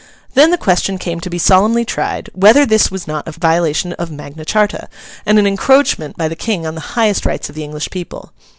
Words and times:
Then 0.33 0.49
the 0.49 0.57
question 0.57 0.97
came 0.97 1.19
to 1.19 1.29
be 1.29 1.37
solemnly 1.37 1.85
tried, 1.85 2.31
whether 2.33 2.65
this 2.65 2.89
was 2.89 3.07
not 3.07 3.27
a 3.27 3.33
violation 3.33 3.93
of 3.99 4.09
Magna 4.09 4.43
Charta, 4.43 4.89
and 5.27 5.37
an 5.37 5.45
encroachment 5.45 6.17
by 6.17 6.27
the 6.27 6.35
King 6.35 6.65
on 6.65 6.73
the 6.73 6.81
highest 6.97 7.23
rights 7.23 7.49
of 7.49 7.55
the 7.55 7.63
English 7.63 7.91
people. 7.91 8.33